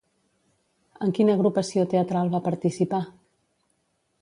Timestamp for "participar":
2.49-3.03